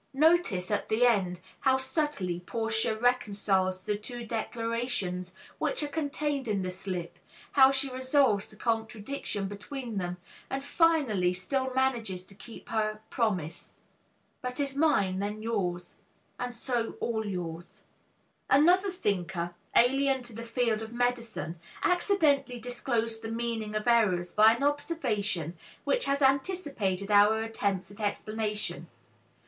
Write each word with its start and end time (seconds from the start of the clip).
Notice, 0.15 0.71
at 0.71 0.89
the 0.89 1.05
end, 1.05 1.41
how 1.59 1.77
subtly 1.77 2.39
Portia 2.39 2.97
reconciles 2.97 3.85
the 3.85 3.95
two 3.95 4.25
declarations 4.25 5.35
which 5.59 5.83
are 5.83 5.87
contained 5.87 6.47
in 6.47 6.63
the 6.63 6.71
slip, 6.71 7.19
how 7.51 7.69
she 7.69 7.87
resolves 7.87 8.49
the 8.49 8.55
contradiction 8.55 9.47
between 9.47 9.99
them 9.99 10.17
and 10.49 10.63
finally 10.63 11.33
still 11.33 11.71
manages 11.75 12.25
to 12.25 12.33
keep 12.33 12.69
her 12.69 13.01
promise: 13.11 13.73
"but 14.41 14.59
if 14.59 14.75
mine, 14.75 15.19
then 15.19 15.43
yours, 15.43 15.97
And 16.39 16.51
so 16.55 16.97
all 16.99 17.23
yours." 17.23 17.83
Another 18.49 18.89
thinker, 18.89 19.53
alien 19.75 20.23
to 20.23 20.33
the 20.33 20.41
field 20.41 20.81
of 20.81 20.91
medicine, 20.91 21.59
accidentally 21.83 22.57
disclosed 22.59 23.21
the 23.21 23.29
meaning 23.29 23.75
of 23.75 23.87
errors 23.87 24.31
by 24.31 24.55
an 24.55 24.63
observation 24.63 25.53
which 25.83 26.05
has 26.05 26.23
anticipated 26.23 27.11
our 27.11 27.43
attempts 27.43 27.91
at 27.91 27.99
explanation. 27.99 28.87